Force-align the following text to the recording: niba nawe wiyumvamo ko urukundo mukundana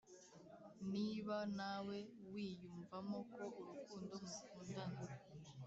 niba 0.93 1.37
nawe 1.57 1.97
wiyumvamo 2.33 3.19
ko 3.33 3.43
urukundo 3.61 4.13
mukundana 4.23 4.99